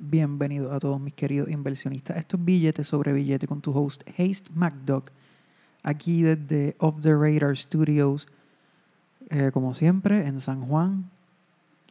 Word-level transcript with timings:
Bienvenidos 0.00 0.72
a 0.72 0.78
todos 0.78 1.00
mis 1.00 1.12
queridos 1.12 1.48
inversionistas. 1.48 2.18
Esto 2.18 2.36
es 2.36 2.44
Billete 2.44 2.84
sobre 2.84 3.12
Billete 3.12 3.48
con 3.48 3.60
tu 3.60 3.76
host 3.76 4.08
Haste 4.10 4.48
McDuck, 4.54 5.10
aquí 5.82 6.22
desde 6.22 6.76
Off 6.78 7.00
the 7.00 7.12
Radar 7.12 7.56
Studios, 7.56 8.28
eh, 9.28 9.50
como 9.52 9.74
siempre, 9.74 10.24
en 10.28 10.40
San 10.40 10.64
Juan. 10.68 11.10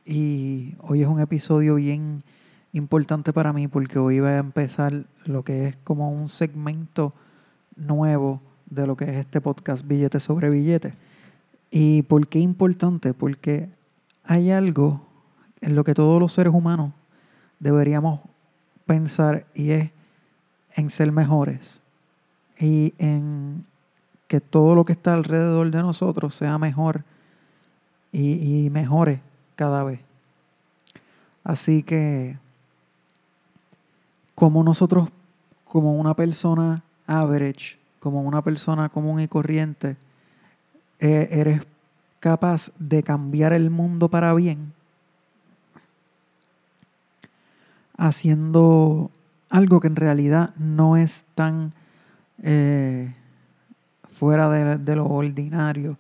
Y 0.06 0.76
hoy 0.80 1.02
es 1.02 1.08
un 1.10 1.20
episodio 1.20 1.76
bien 1.76 2.24
importante 2.72 3.34
para 3.34 3.52
mí 3.52 3.68
porque 3.68 4.00
hoy 4.00 4.22
va 4.22 4.30
a 4.30 4.38
empezar 4.38 5.04
lo 5.26 5.44
que 5.44 5.66
es 5.66 5.76
como 5.84 6.10
un 6.10 6.30
segmento 6.30 7.14
nuevo 7.76 8.42
de 8.70 8.88
lo 8.88 8.96
que 8.96 9.04
es 9.04 9.16
este 9.18 9.42
podcast 9.42 9.86
Billete 9.86 10.22
sobre 10.22 10.50
Billete. 10.50 10.94
¿Y 11.72 12.04
por 12.04 12.26
qué 12.30 12.40
importante? 12.40 13.14
Porque 13.14 13.68
hay 14.24 14.52
algo 14.52 15.06
en 15.60 15.76
lo 15.76 15.84
que 15.84 15.94
todos 15.94 16.22
los 16.22 16.32
seres 16.32 16.54
humanos 16.54 16.94
deberíamos 17.60 18.22
pensar 18.86 19.46
y 19.54 19.72
es 19.72 19.92
en 20.76 20.90
ser 20.90 21.12
mejores 21.12 21.82
y 22.60 22.94
en 22.98 23.66
que 24.28 24.42
todo 24.42 24.76
lo 24.76 24.86
que 24.86 24.94
está 24.94 25.14
alrededor 25.14 25.72
de 25.72 25.82
nosotros 25.82 26.36
sea 26.36 26.58
mejor 26.58 27.04
y, 28.12 28.66
y 28.66 28.70
mejore 28.70 29.22
cada 29.56 29.84
vez. 29.84 30.02
Así 31.44 31.82
que 31.84 32.38
como 34.36 34.64
nosotros, 34.64 35.10
como 35.64 35.96
una 35.96 36.14
persona 36.14 36.84
average, 37.08 37.80
como 38.00 38.22
una 38.22 38.42
persona 38.44 38.90
común 38.90 39.20
y 39.20 39.28
corriente, 39.28 39.98
eh, 41.00 41.28
eres 41.32 41.62
capaz 42.20 42.72
de 42.78 43.04
cambiar 43.04 43.54
el 43.54 43.70
mundo 43.70 44.10
para 44.10 44.34
bien, 44.34 44.74
haciendo 47.98 49.12
algo 49.50 49.80
que 49.80 49.88
en 49.88 49.96
realidad 49.96 50.54
no 50.58 50.98
es 50.98 51.26
tan 51.36 51.74
eh, 52.44 53.14
fuera 54.10 54.50
de, 54.50 54.96
lo 54.96 55.06
ordinario 55.08 55.98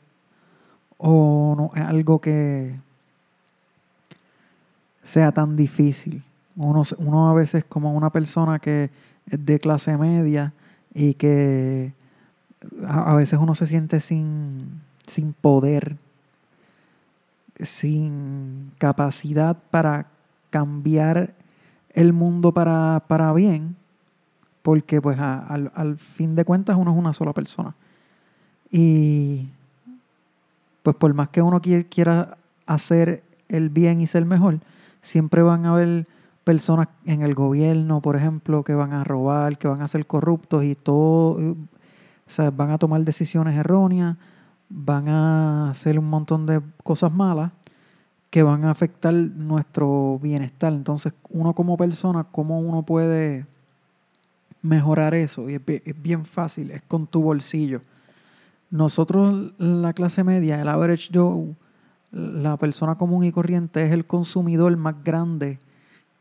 o 0.97 1.71
algo 1.75 2.19
que 2.19 2.75
sea 5.03 5.31
tan 5.31 5.55
difícil. 5.55 6.23
Uno, 6.55 7.29
a 7.29 7.33
veces 7.33 7.63
como 7.63 7.93
una 7.93 8.09
persona 8.09 8.59
que 8.59 8.89
es 9.27 9.45
de 9.45 9.59
clase 9.59 9.97
media 9.97 10.53
y 10.93 11.13
que 11.13 11.93
a, 12.87 13.13
veces 13.15 13.39
uno 13.39 13.53
se 13.53 13.67
siente 13.67 13.99
sin, 13.99 14.81
sin 15.05 15.33
poder, 15.33 15.97
sin 17.59 18.71
capacidad 18.79 19.57
para 19.69 20.07
cambiar 20.49 21.35
el 21.93 22.13
mundo 22.13 22.53
para, 22.53 23.33
bien, 23.33 23.75
porque 24.61 25.01
pues 25.01 25.19
al, 25.19 25.71
al, 25.73 25.97
fin 25.97 26.35
de 26.35 26.45
cuentas 26.45 26.75
uno 26.77 26.91
es 26.91 26.97
una 26.97 27.13
sola 27.13 27.33
persona. 27.33 27.75
Y 28.69 29.47
pues 30.83 30.95
por 30.95 31.13
más 31.13 31.29
que 31.29 31.41
uno 31.41 31.61
quiera 31.61 32.37
hacer 32.65 33.23
el 33.49 33.69
bien 33.69 34.01
y 34.01 34.07
ser 34.07 34.25
mejor, 34.25 34.59
siempre 35.01 35.41
van 35.41 35.65
a 35.65 35.71
haber 35.71 36.07
personas 36.43 36.87
en 37.05 37.23
el 37.23 37.35
gobierno, 37.35 38.01
por 38.01 38.15
ejemplo, 38.15 38.63
que 38.63 38.73
van 38.73 38.93
a 38.93 39.03
robar, 39.03 39.57
que 39.57 39.67
van 39.67 39.81
a 39.81 39.87
ser 39.87 40.05
corruptos 40.05 40.63
y 40.63 40.75
todo, 40.75 41.31
o 41.31 41.55
sea, 42.25 42.51
van 42.51 42.71
a 42.71 42.77
tomar 42.77 43.01
decisiones 43.01 43.57
erróneas, 43.57 44.17
van 44.69 45.09
a 45.09 45.71
hacer 45.71 45.97
un 45.99 46.09
montón 46.09 46.45
de 46.45 46.61
cosas 46.83 47.11
malas 47.11 47.51
que 48.29 48.43
van 48.43 48.65
a 48.65 48.71
afectar 48.71 49.13
nuestro 49.13 50.19
bienestar. 50.21 50.73
Entonces, 50.73 51.13
uno 51.29 51.53
como 51.53 51.77
persona, 51.77 52.25
¿cómo 52.25 52.59
uno 52.59 52.83
puede 52.83 53.45
mejorar 54.61 55.13
eso? 55.13 55.49
Y 55.49 55.55
es 55.55 56.01
bien 56.01 56.25
fácil, 56.25 56.71
es 56.71 56.81
con 56.81 57.07
tu 57.07 57.21
bolsillo. 57.21 57.81
Nosotros, 58.69 59.53
la 59.57 59.93
clase 59.93 60.23
media, 60.23 60.61
el 60.61 60.67
average 60.67 61.09
Joe, 61.13 61.55
la 62.11 62.57
persona 62.57 62.95
común 62.95 63.23
y 63.23 63.31
corriente 63.31 63.83
es 63.83 63.91
el 63.91 64.05
consumidor 64.05 64.75
más 64.75 64.95
grande 65.03 65.59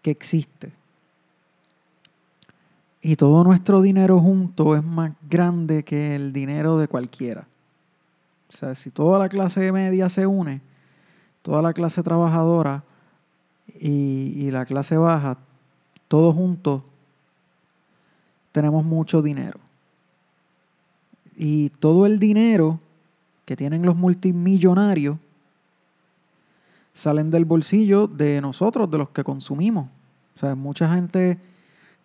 que 0.02 0.10
existe. 0.12 0.72
Y 3.02 3.16
todo 3.16 3.44
nuestro 3.44 3.82
dinero 3.82 4.20
junto 4.20 4.76
es 4.76 4.82
más 4.82 5.12
grande 5.28 5.84
que 5.84 6.14
el 6.14 6.32
dinero 6.32 6.78
de 6.78 6.88
cualquiera. 6.88 7.46
O 8.48 8.52
sea, 8.52 8.74
si 8.74 8.90
toda 8.90 9.18
la 9.18 9.28
clase 9.28 9.70
media 9.72 10.08
se 10.08 10.26
une, 10.26 10.60
toda 11.46 11.62
la 11.62 11.72
clase 11.72 12.02
trabajadora 12.02 12.82
y, 13.78 14.50
la 14.50 14.66
clase 14.66 14.96
baja, 14.96 15.38
todos 16.08 16.34
juntos, 16.34 16.82
tenemos 18.50 18.84
mucho 18.84 19.22
dinero. 19.22 19.60
Y 21.36 21.68
todo 21.68 22.04
el 22.04 22.18
dinero 22.18 22.80
que 23.44 23.54
tienen 23.54 23.86
los 23.86 23.94
multimillonarios 23.94 25.18
salen 26.92 27.30
del 27.30 27.44
bolsillo 27.44 28.08
de 28.08 28.40
nosotros, 28.40 28.90
de 28.90 28.98
los 28.98 29.10
que 29.10 29.22
consumimos. 29.22 29.86
O 30.34 30.38
sea, 30.40 30.56
mucha 30.56 30.92
gente 30.92 31.38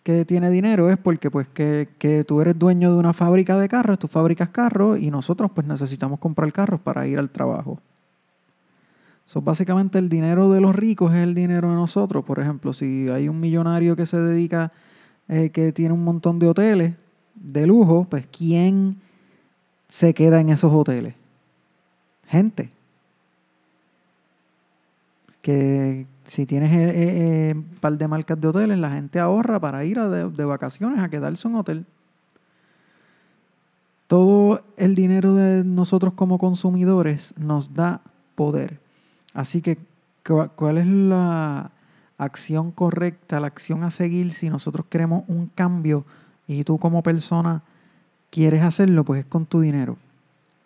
que 0.03 0.23
tiene 0.23 0.51
dinero 0.51 0.87
es 0.87 0.99
porque 0.99 1.31
pues 1.31 1.47
que, 1.47 1.89
que, 1.97 2.23
tú 2.25 2.41
eres 2.41 2.59
dueño 2.59 2.91
de 2.91 2.97
una 2.97 3.13
fábrica 3.13 3.57
de 3.57 3.67
carros, 3.67 3.97
tú 3.97 4.07
fabricas 4.07 4.49
carros 4.49 4.99
y 4.99 5.09
nosotros 5.09 5.49
pues 5.55 5.65
necesitamos 5.65 6.19
comprar 6.19 6.53
carros 6.53 6.79
para 6.79 7.07
ir 7.07 7.17
al 7.17 7.31
trabajo. 7.31 7.79
So, 9.25 9.41
básicamente 9.41 9.97
el 9.97 10.09
dinero 10.09 10.51
de 10.51 10.61
los 10.61 10.75
ricos 10.75 11.13
es 11.13 11.21
el 11.21 11.33
dinero 11.33 11.69
de 11.69 11.75
nosotros. 11.75 12.23
Por 12.25 12.39
ejemplo, 12.39 12.73
si 12.73 13.07
hay 13.09 13.29
un 13.29 13.39
millonario 13.39 13.95
que 13.95 14.05
se 14.05 14.17
dedica, 14.17 14.71
eh, 15.27 15.49
que 15.49 15.71
tiene 15.71 15.93
un 15.93 16.03
montón 16.03 16.39
de 16.39 16.47
hoteles 16.47 16.93
de 17.35 17.65
lujo, 17.65 18.05
pues 18.09 18.27
¿quién 18.27 18.97
se 19.87 20.13
queda 20.13 20.41
en 20.41 20.49
esos 20.49 20.73
hoteles? 20.73 21.15
Gente 22.27 22.71
que 25.41 26.05
si 26.23 26.45
tienes 26.45 26.71
un 26.71 26.77
eh, 26.77 26.89
eh, 26.89 27.49
eh, 27.49 27.63
par 27.79 27.97
de 27.97 28.07
marcas 28.07 28.39
de 28.39 28.47
hoteles, 28.47 28.77
la 28.77 28.91
gente 28.91 29.19
ahorra 29.19 29.59
para 29.59 29.83
ir 29.83 29.99
de, 29.99 30.45
vacaciones 30.45 30.99
a 30.99 31.09
quedarse 31.09 31.47
en 31.47 31.53
un 31.53 31.59
hotel. 31.59 31.85
Todo 34.07 34.63
el 34.77 34.93
dinero 34.93 35.33
de 35.33 35.63
nosotros 35.63 36.13
como 36.13 36.37
consumidores 36.37 37.33
nos 37.37 37.73
da 37.73 38.01
poder. 38.35 38.79
Así 39.33 39.61
que, 39.61 39.77
¿cuál 40.55 40.77
es 40.77 40.87
la 40.87 41.71
acción 42.17 42.71
correcta, 42.71 43.39
la 43.39 43.47
acción 43.47 43.83
a 43.83 43.91
seguir 43.91 44.33
si 44.33 44.49
nosotros 44.49 44.85
queremos 44.89 45.23
un 45.27 45.47
cambio 45.47 46.05
y 46.47 46.63
tú 46.63 46.77
como 46.77 47.01
persona 47.01 47.63
quieres 48.29 48.63
hacerlo? 48.63 49.03
Pues 49.03 49.21
es 49.21 49.25
con 49.25 49.45
tu 49.45 49.61
dinero. 49.61 49.97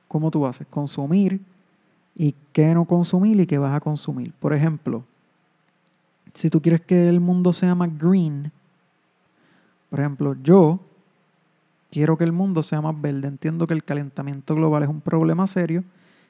¿Cómo 0.08 0.31
tú 0.31 0.46
haces? 0.46 0.68
Consumir 0.68 1.42
y 2.16 2.34
qué 2.53 2.74
no 2.74 2.86
consumir 2.86 3.40
y 3.40 3.46
qué 3.46 3.58
vas 3.58 3.76
a 3.76 3.80
consumir. 3.80 4.34
Por 4.40 4.53
ejemplo, 4.53 5.03
si 6.34 6.50
tú 6.50 6.62
quieres 6.62 6.82
que 6.82 7.09
el 7.09 7.20
mundo 7.20 7.53
sea 7.53 7.76
más 7.76 7.97
green, 7.97 8.52
por 9.90 10.00
ejemplo, 10.00 10.36
yo 10.42 10.80
quiero 11.92 12.18
que 12.18 12.24
el 12.24 12.32
mundo 12.32 12.64
sea 12.64 12.82
más 12.82 13.00
verde. 13.00 13.28
Entiendo 13.28 13.68
que 13.68 13.74
el 13.74 13.84
calentamiento 13.84 14.56
global 14.56 14.84
es 14.84 14.90
un 14.90 15.02
problema 15.02 15.47
serio 15.47 15.84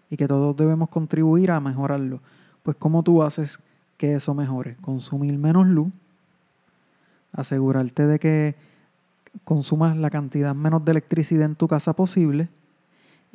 y 0.10 0.18
que 0.18 0.28
todos 0.28 0.56
debemos 0.56 0.90
contribuir 0.90 1.52
a 1.52 1.60
mejorarlo. 1.60 2.22
Pues 2.64 2.78
¿cómo 2.78 3.04
tú 3.04 3.24
haces 3.24 3.60
que 3.98 4.16
eso 4.16 4.34
mejore? 4.34 4.76
Consumir 4.82 5.38
menos 5.38 5.68
luz, 5.68 5.92
asegurarte 7.32 8.08
de 8.08 8.20
que 8.20 8.56
consumas 9.44 9.98
la 9.98 10.10
cantidad 10.10 10.56
menos 10.56 10.84
de 10.86 10.92
electricidad 10.92 11.46
en 11.46 11.56
tu 11.56 11.68
casa 11.68 11.94
posible, 11.94 12.50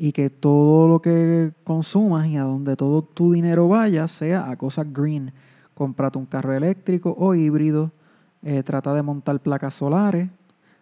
y 0.02 0.12
que 0.12 0.30
todo 0.30 0.88
lo 0.88 1.02
que 1.02 1.52
consumas 1.62 2.26
y 2.26 2.38
a 2.38 2.44
donde 2.44 2.74
todo 2.74 3.02
tu 3.02 3.32
dinero 3.32 3.68
vaya 3.68 4.08
sea 4.08 4.50
a 4.50 4.56
cosas 4.56 4.90
green. 4.90 5.30
Comprate 5.74 6.16
un 6.16 6.24
carro 6.24 6.54
eléctrico 6.54 7.14
o 7.18 7.34
híbrido, 7.34 7.90
eh, 8.42 8.62
trata 8.62 8.94
de 8.94 9.02
montar 9.02 9.38
placas 9.40 9.74
solares, 9.74 10.30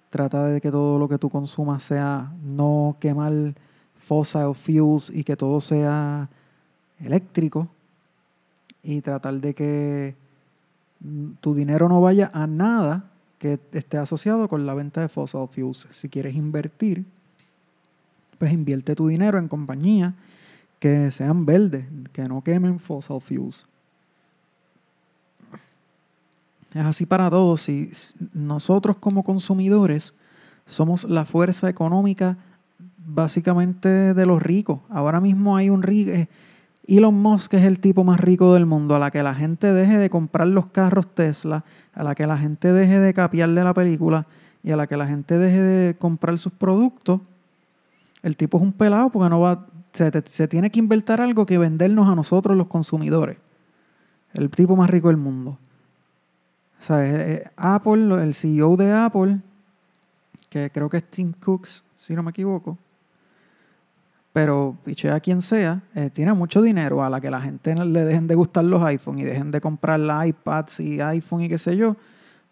trata 0.08 0.46
de 0.46 0.61
que 0.61 0.70
todo 0.70 1.00
lo 1.00 1.08
que 1.08 1.19
tú 1.19 1.31
consumas 1.31 1.82
sea 1.82 2.32
no 2.44 2.96
quemar 3.00 3.56
fossil 4.08 4.55
fuels 4.55 5.10
y 5.10 5.22
que 5.22 5.37
todo 5.37 5.60
sea 5.60 6.31
eléctrico 6.99 7.69
y 8.82 9.02
tratar 9.02 9.34
de 9.34 9.55
que 9.55 10.16
tu 11.40 11.55
dinero 11.55 11.90
no 11.90 12.00
vaya 12.00 12.31
a 12.32 12.46
nada 12.46 13.10
que 13.38 13.60
esté 13.72 13.99
asociado 13.99 14.49
con 14.49 14.64
la 14.64 14.72
venta 14.72 15.02
de 15.02 15.10
fossil 15.10 15.46
fuels. 15.50 15.87
Si 15.90 16.08
quieres 16.08 16.34
invertir, 16.34 17.05
pues 18.38 18.50
invierte 18.50 18.94
tu 18.94 19.08
dinero 19.08 19.38
en 19.38 19.46
compañías 19.46 20.14
que 20.81 21.11
sean 21.11 21.44
verdes, 21.44 21.84
que 22.12 22.22
no 22.28 22.43
quemen 22.43 22.81
fossil 22.81 23.20
fuels. 23.20 23.66
Es 26.72 26.84
así 26.84 27.04
para 27.04 27.28
todos. 27.28 27.61
Si 27.61 27.90
nosotros 28.32 28.96
como 28.96 29.22
consumidores 29.22 30.14
somos 30.66 31.04
la 31.04 31.26
fuerza 31.26 31.69
económica 31.69 32.38
básicamente 33.08 34.14
de 34.14 34.26
los 34.26 34.43
ricos. 34.43 34.81
Ahora 34.90 35.20
mismo 35.20 35.56
hay 35.56 35.70
un 35.70 35.82
rico, 35.82 36.10
eh, 36.10 36.28
Elon 36.87 37.14
Musk 37.14 37.55
es 37.55 37.64
el 37.64 37.81
tipo 37.81 38.05
más 38.05 38.20
rico 38.20 38.55
del 38.55 38.66
mundo, 38.66 38.94
a 38.94 38.99
la 38.99 39.10
que 39.10 39.22
la 39.22 39.34
gente 39.34 39.72
deje 39.72 39.99
de 39.99 40.10
comprar 40.10 40.46
los 40.46 40.66
carros 40.66 41.06
Tesla, 41.14 41.64
a 41.94 42.02
la 42.02 42.14
que 42.14 42.26
la 42.26 42.38
gente 42.38 42.72
deje 42.72 42.99
de 42.99 43.12
capiarle 43.12 43.62
la 43.62 43.75
película 43.75 44.26
y 44.62 44.70
a 44.70 44.76
la 44.76 44.87
que 44.87 44.96
la 44.96 45.06
gente 45.06 45.38
deje 45.38 45.60
de 45.60 45.96
comprar 45.96 46.38
sus 46.38 46.52
productos, 46.52 47.20
el 48.22 48.37
tipo 48.37 48.58
es 48.58 48.62
un 48.62 48.72
pelado 48.72 49.11
porque 49.11 49.28
no 49.31 49.40
va, 49.40 49.66
se, 49.93 50.11
se 50.26 50.49
tiene 50.49 50.70
que 50.70 50.78
inventar 50.78 51.20
algo 51.20 51.46
que 51.46 51.58
vendernos 51.58 52.08
a 52.08 52.14
nosotros 52.14 52.56
los 52.56 52.66
consumidores. 52.66 53.37
El 54.34 54.50
tipo 54.50 54.76
más 54.76 54.90
rico 54.90 55.08
del 55.08 55.16
mundo. 55.16 55.58
O 56.81 56.82
sea, 56.82 57.04
eh, 57.04 57.32
eh, 57.32 57.50
Apple, 57.56 58.22
el 58.22 58.34
CEO 58.34 58.76
de 58.76 58.93
Apple, 58.93 59.40
que 60.49 60.70
creo 60.70 60.88
que 60.88 60.99
es 60.99 61.11
Tim 61.11 61.32
Cooks, 61.32 61.84
si 61.96 62.14
no 62.14 62.22
me 62.22 62.31
equivoco, 62.31 62.78
pero 64.40 64.76
piche 64.85 65.11
a 65.11 65.19
quien 65.19 65.43
sea, 65.43 65.82
eh, 65.96 66.11
tiene 66.11 66.32
mucho 66.32 66.62
dinero 66.62 67.02
a 67.02 67.11
la 67.11 67.20
que 67.20 67.29
la 67.29 67.40
gente 67.40 67.75
le 67.75 68.05
dejen 68.05 68.29
de 68.29 68.37
gustar 68.37 68.62
los 68.62 68.81
iPhones 68.85 69.23
y 69.23 69.25
dejen 69.25 69.50
de 69.50 69.61
comprar 69.61 69.99
la 69.99 70.25
iPads 70.29 70.79
y 70.79 71.00
iPhone 71.00 71.43
y 71.43 71.49
qué 71.49 71.58
sé 71.58 71.76
yo, 71.76 71.96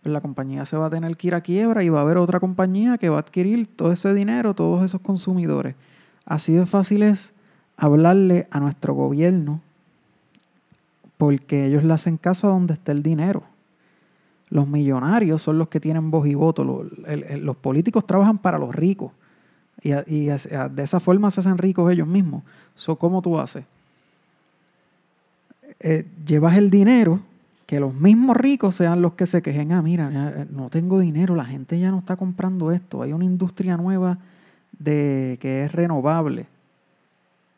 pues 0.03 0.13
la 0.13 0.21
compañía 0.21 0.67
se 0.67 0.77
va 0.77 0.87
a 0.87 0.91
tener 0.91 1.17
que 1.17 1.29
ir 1.29 1.37
a 1.37 1.43
quiebra 1.43 1.85
y 1.85 1.89
va 1.89 2.01
a 2.01 2.03
haber 2.03 2.17
otra 2.17 2.41
compañía 2.41 2.99
que 2.99 3.09
va 3.09 3.19
a 3.19 3.21
adquirir 3.21 3.69
todo 3.69 3.93
ese 3.93 4.13
dinero, 4.15 4.53
todos 4.53 4.85
esos 4.85 5.01
consumidores. 5.01 5.77
Así 6.25 6.55
de 6.55 6.67
fácil 6.67 7.05
es 7.05 7.35
hablarle 7.77 8.49
a 8.51 8.59
nuestro 8.59 8.93
gobierno 8.95 9.61
porque 11.19 11.67
ellos 11.67 11.85
le 11.85 11.95
hacen 11.95 12.17
caso 12.17 12.49
a 12.49 12.51
donde 12.51 12.75
está 12.75 12.91
el 12.91 13.05
dinero. 13.05 13.45
Los 14.49 14.67
millonarios 14.67 15.41
son 15.41 15.57
los 15.59 15.69
que 15.69 15.79
tienen 15.79 16.11
voz 16.11 16.27
y 16.27 16.35
voto. 16.35 16.65
Los, 16.65 17.57
políticos 17.59 18.05
trabajan 18.09 18.39
para 18.39 18.59
los 18.59 18.75
ricos. 18.75 19.13
Y, 19.83 19.91
de 19.91 20.83
esa 20.83 21.01
forma 21.01 21.31
se 21.31 21.41
hacen 21.41 21.59
ricos 21.59 21.93
ellos 21.93 22.09
mismos. 22.09 22.43
So, 22.75 22.97
¿Cómo 22.97 23.23
tú 23.23 23.39
haces? 23.39 23.65
Eh, 25.81 26.07
llevas 26.25 26.57
el 26.57 26.71
dinero, 26.71 27.21
que 27.67 27.81
los 27.81 27.95
mismos 27.95 28.37
ricos 28.37 28.75
sean 28.75 29.03
los 29.03 29.15
que 29.15 29.27
se 29.27 29.43
quejen. 29.43 29.73
Ah, 29.73 29.83
mira, 29.83 30.11
eh, 30.13 30.47
no 30.51 30.71
tengo 30.71 30.99
dinero, 30.99 31.35
la 31.35 31.45
gente 31.45 31.79
ya 31.79 31.91
no 31.91 31.99
está 31.99 32.17
comprando 32.17 32.73
esto. 32.73 33.03
Hay 33.03 33.13
una 33.13 33.25
industria 33.25 33.77
nueva 33.77 34.19
de 34.79 35.39
que 35.41 35.65
es 35.65 35.73
renovable. 35.73 36.47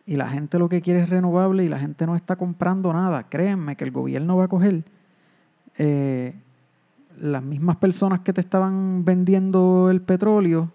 Y 0.07 0.17
la 0.17 0.29
gente 0.29 0.59
lo 0.59 0.69
que 0.69 0.81
quiere 0.81 1.03
es 1.03 1.11
renovable 1.11 1.65
y 1.65 1.69
la 1.69 1.79
gente 1.79 2.07
no 2.07 2.17
está 2.17 2.37
comprando 2.37 2.93
nada. 2.93 3.29
Créanme 3.29 3.77
que 3.77 3.85
el 3.85 3.91
gobierno 3.91 4.37
va 4.37 4.45
a 4.45 4.49
coger 4.49 4.83
eh, 5.77 6.35
las 7.21 7.43
mismas 7.43 7.77
personas 7.77 8.21
que 8.21 8.33
te 8.33 8.41
estaban 8.41 9.05
vendiendo 9.05 9.91
el 9.91 10.01
petróleo, 10.01 10.71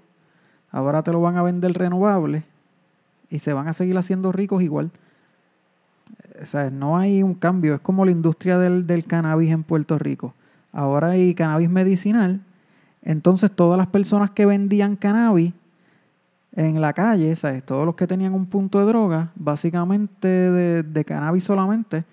ahora 0.73 1.03
te 1.03 1.13
lo 1.13 1.21
van 1.21 1.37
a 1.37 1.43
vender 1.43 1.71
renovable 1.71 2.43
y 3.29 3.39
se 3.39 3.53
van 3.53 3.69
a 3.69 3.73
seguir 3.73 3.97
haciendo 3.97 4.33
ricos 4.33 4.61
igual. 4.61 4.91
O 6.41 6.45
sea, 6.45 6.69
no 6.69 6.97
hay 6.97 7.23
un 7.23 7.35
cambio, 7.35 7.75
es 7.75 7.81
como 7.81 8.03
la 8.03 8.11
industria 8.11 8.57
del, 8.57 8.85
del 8.85 9.05
cannabis 9.05 9.51
en 9.51 9.63
Puerto 9.63 9.97
Rico. 9.97 10.33
Ahora 10.73 11.11
hay 11.11 11.33
cannabis 11.35 11.69
medicinal, 11.69 12.41
entonces 13.03 13.51
todas 13.51 13.77
las 13.77 13.87
personas 13.87 14.31
que 14.31 14.45
vendían 14.45 14.95
cannabis 14.95 15.53
en 16.55 16.81
la 16.81 16.93
calle, 16.93 17.35
¿sabes? 17.35 17.63
todos 17.63 17.85
los 17.85 17.95
que 17.95 18.07
tenían 18.07 18.33
un 18.33 18.47
punto 18.47 18.79
de 18.79 18.85
droga, 18.85 19.31
básicamente 19.35 20.27
de, 20.27 20.83
de 20.83 21.05
cannabis 21.05 21.43
solamente, 21.43 22.03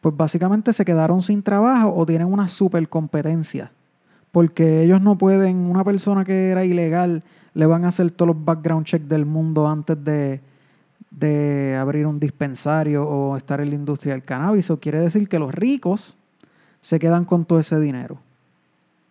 pues 0.00 0.16
básicamente 0.16 0.72
se 0.72 0.84
quedaron 0.84 1.22
sin 1.22 1.42
trabajo 1.42 1.92
o 1.94 2.06
tienen 2.06 2.32
una 2.32 2.48
super 2.48 2.88
competencia. 2.88 3.70
Porque 4.30 4.82
ellos 4.82 5.02
no 5.02 5.18
pueden, 5.18 5.56
una 5.58 5.84
persona 5.84 6.24
que 6.24 6.48
era 6.48 6.64
ilegal, 6.64 7.22
le 7.54 7.66
van 7.66 7.84
a 7.84 7.88
hacer 7.88 8.10
todos 8.10 8.34
los 8.34 8.44
background 8.44 8.86
checks 8.86 9.08
del 9.08 9.26
mundo 9.26 9.68
antes 9.68 9.96
de, 10.04 10.40
abrir 11.78 12.06
un 12.06 12.18
dispensario 12.18 13.06
o 13.06 13.36
estar 13.36 13.60
en 13.60 13.70
la 13.70 13.74
industria 13.74 14.14
del 14.14 14.22
cannabis. 14.22 14.66
Eso 14.66 14.80
quiere 14.80 15.00
decir 15.00 15.28
que 15.28 15.38
los 15.38 15.54
ricos 15.54 16.16
se 16.80 16.98
quedan 16.98 17.24
con 17.24 17.44
todo 17.44 17.60
ese 17.60 17.78
dinero. 17.78 18.18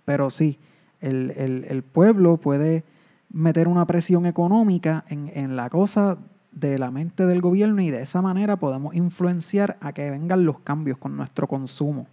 Pero 0.05 0.29
sí, 0.29 0.59
el, 0.99 1.31
el 1.37 1.83
pueblo 1.83 2.37
puede 2.37 2.83
meter 3.29 3.67
una 3.67 3.85
presión 3.85 4.25
económica 4.25 5.05
en, 5.07 5.31
en 5.33 5.55
la 5.55 5.69
cosa 5.69 6.17
de 6.51 6.77
la 6.77 6.91
mente 6.91 7.25
del 7.25 7.41
gobierno 7.41 7.81
y 7.81 7.89
de 7.89 8.01
esa 8.01 8.21
manera 8.21 8.57
podemos 8.57 8.93
influenciar 8.93 9.77
a 9.79 9.93
que 9.93 10.09
vengan 10.09 10.45
los 10.45 10.59
cambios 10.59 10.97
con 10.97 11.15
nuestro 11.15 11.47
consumo. 11.47 12.07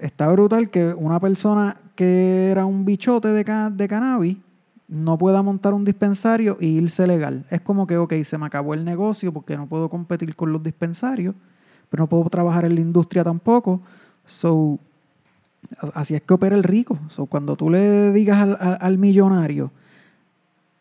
Está 0.00 0.30
brutal 0.32 0.70
que 0.70 0.94
una 0.94 1.20
persona 1.20 1.76
que 1.94 2.50
era 2.50 2.64
un 2.64 2.84
bichote 2.84 3.28
de, 3.28 3.44
de 3.44 3.88
cannabis 3.88 4.36
no 4.92 5.16
pueda 5.16 5.42
montar 5.42 5.72
un 5.72 5.86
dispensario 5.86 6.58
e 6.60 6.66
irse 6.66 7.06
legal. 7.06 7.46
Es 7.48 7.62
como 7.62 7.86
que, 7.86 7.96
ok, 7.96 8.12
se 8.24 8.36
me 8.36 8.44
acabó 8.44 8.74
el 8.74 8.84
negocio 8.84 9.32
porque 9.32 9.56
no 9.56 9.66
puedo 9.66 9.88
competir 9.88 10.36
con 10.36 10.52
los 10.52 10.62
dispensarios, 10.62 11.34
pero 11.88 12.02
no 12.02 12.08
puedo 12.08 12.28
trabajar 12.28 12.66
en 12.66 12.74
la 12.74 12.82
industria 12.82 13.24
tampoco. 13.24 13.80
So, 14.26 14.78
así 15.94 16.14
es 16.14 16.20
que 16.20 16.34
opera 16.34 16.54
el 16.54 16.62
rico. 16.62 16.98
So, 17.08 17.24
cuando 17.24 17.56
tú 17.56 17.70
le 17.70 18.12
digas 18.12 18.38
al, 18.38 18.58
al 18.60 18.98
millonario, 18.98 19.70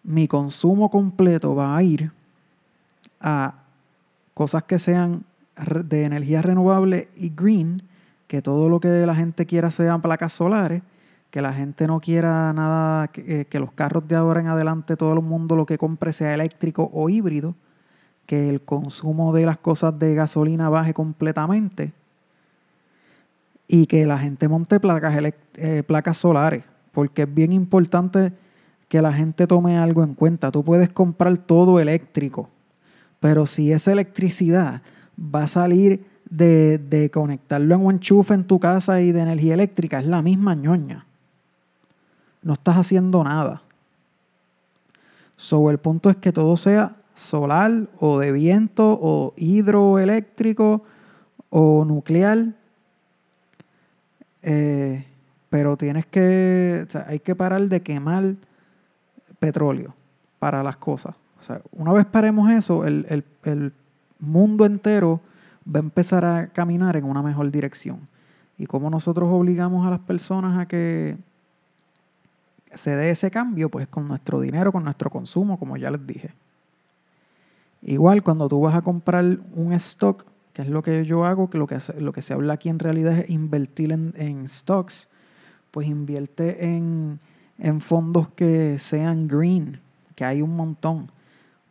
mi 0.03 0.27
consumo 0.27 0.89
completo 0.89 1.55
va 1.55 1.77
a 1.77 1.81
ir 1.81 2.11
a 3.21 3.55
cosas 4.33 4.63
que 4.63 4.77
sean 4.77 5.23
de 5.85 6.03
energía 6.03 6.41
renovable 6.41 7.07
y 7.15 7.29
green, 7.29 7.83
que 8.27 8.41
todo 8.41 8.67
lo 8.67 8.81
que 8.81 9.05
la 9.05 9.15
gente 9.15 9.45
quiera 9.45 9.71
sean 9.71 10.01
placas 10.01 10.33
solares, 10.33 10.81
que 11.31 11.41
la 11.41 11.53
gente 11.53 11.87
no 11.87 11.99
quiera 11.99 12.51
nada, 12.53 13.07
que, 13.07 13.47
eh, 13.49 13.59
los 13.59 13.71
carros 13.71 14.07
de 14.07 14.15
ahora 14.15 14.41
en 14.41 14.47
adelante 14.47 14.97
todo 14.97 15.13
el 15.13 15.21
mundo 15.21 15.55
lo 15.55 15.65
que 15.65 15.77
compre 15.77 16.13
sea 16.13 16.33
eléctrico 16.33 16.89
o 16.93 17.09
híbrido, 17.09 17.55
que 18.25 18.49
el 18.49 18.61
consumo 18.61 19.33
de 19.33 19.45
las 19.45 19.57
cosas 19.57 19.97
de 19.97 20.13
gasolina 20.13 20.69
baje 20.69 20.93
completamente 20.93 21.93
y 23.67 23.85
que 23.87 24.05
la 24.05 24.19
gente 24.19 24.49
monte 24.49 24.79
placas, 24.79 25.17
eh, 25.55 25.83
placas 25.83 26.17
solares, 26.17 26.63
porque 26.91 27.23
es 27.23 27.33
bien 27.33 27.53
importante 27.53 28.33
que 28.89 29.01
la 29.01 29.13
gente 29.13 29.47
tome 29.47 29.77
algo 29.77 30.03
en 30.03 30.13
cuenta. 30.13 30.51
Tú 30.51 30.65
puedes 30.65 30.89
comprar 30.89 31.37
todo 31.37 31.79
eléctrico, 31.79 32.49
pero 33.21 33.45
si 33.45 33.71
esa 33.71 33.93
electricidad 33.93 34.81
va 35.17 35.43
a 35.43 35.47
salir 35.47 36.05
de, 36.29 37.09
conectarlo 37.13 37.75
en 37.75 37.85
un 37.85 37.93
enchufe 37.95 38.33
en 38.33 38.43
tu 38.43 38.59
casa 38.59 39.01
y 39.01 39.13
de 39.13 39.21
energía 39.21 39.53
eléctrica, 39.53 39.99
es 39.99 40.05
la 40.05 40.21
misma 40.21 40.55
ñoña. 40.55 41.05
No 42.41 42.53
estás 42.53 42.77
haciendo 42.77 43.23
nada. 43.23 43.61
So, 45.37 45.69
el 45.71 45.77
punto 45.77 46.09
es 46.09 46.17
que 46.17 46.31
todo 46.31 46.57
sea 46.57 46.95
solar 47.15 47.87
o 47.99 48.19
de 48.19 48.31
viento 48.31 48.97
o 49.01 49.33
hidroeléctrico 49.37 50.83
o 51.49 51.85
nuclear. 51.85 52.53
Eh, 54.43 55.05
pero 55.49 55.77
tienes 55.77 56.05
que, 56.05 56.87
hay 57.07 57.19
que 57.19 57.35
parar 57.35 57.61
de 57.61 57.81
quemar 57.81 58.35
petróleo 59.39 59.93
para 60.39 60.63
las 60.63 60.77
cosas. 60.77 61.15
O 61.41 61.43
sea, 61.43 61.61
una 61.71 61.91
vez 61.91 62.05
paremos 62.05 62.49
eso, 62.51 62.85
el, 62.85 63.73
mundo 64.19 64.65
entero 64.65 65.19
va 65.67 65.79
a 65.79 65.83
empezar 65.83 66.23
a 66.23 66.47
caminar 66.47 66.95
en 66.95 67.03
una 67.03 67.21
mejor 67.21 67.51
dirección. 67.51 68.07
Y 68.57 68.67
como 68.67 68.89
nosotros 68.89 69.27
obligamos 69.31 69.85
a 69.85 69.89
las 69.89 69.99
personas 69.99 70.59
a 70.59 70.67
que 70.67 71.17
se 72.73 72.95
dé 72.95 73.11
ese 73.11 73.31
cambio, 73.31 73.69
pues 73.69 73.87
con 73.87 74.07
nuestro 74.07 74.39
dinero, 74.39 74.71
con 74.71 74.83
nuestro 74.83 75.09
consumo, 75.09 75.57
como 75.59 75.77
ya 75.77 75.91
les 75.91 76.05
dije. 76.05 76.33
Igual 77.81 78.23
cuando 78.23 78.47
tú 78.47 78.61
vas 78.61 78.75
a 78.75 78.81
comprar 78.81 79.25
un 79.55 79.73
stock, 79.73 80.25
que 80.53 80.61
es 80.61 80.69
lo 80.69 80.81
que 80.81 81.05
yo 81.05 81.25
hago, 81.25 81.49
que 81.49 81.57
lo 81.57 81.67
que, 81.67 81.79
lo 81.99 82.11
que 82.11 82.21
se 82.21 82.33
habla 82.33 82.53
aquí 82.53 82.69
en 82.69 82.79
realidad 82.79 83.17
es 83.17 83.29
invertir 83.29 83.91
en, 83.91 84.13
en 84.17 84.47
stocks, 84.47 85.07
pues 85.71 85.87
invierte 85.87 86.65
en 86.65 87.19
en 87.61 87.79
fondos 87.79 88.29
que 88.29 88.79
sean 88.79 89.27
green, 89.27 89.79
que 90.15 90.25
hay 90.25 90.41
un 90.41 90.55
montón. 90.55 91.11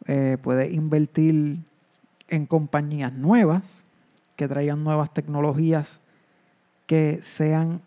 Eh, 0.06 0.38
puedes 0.40 0.72
invertir 0.72 1.58
en 2.28 2.46
compañías 2.46 3.12
nuevas 3.12 3.84
que 4.36 4.46
traigan 4.46 4.84
nuevas 4.84 5.12
tecnologías 5.12 6.00
que 6.86 7.20
sean 7.22 7.82